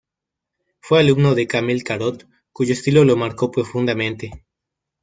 Fue 0.79 0.99
alumno 0.99 1.35
de 1.35 1.45
Camille 1.45 1.83
Corot, 1.83 2.25
cuyo 2.51 2.73
estilo 2.73 3.03
lo 3.05 3.15
marcó 3.17 3.51
profundamente. 3.51 4.31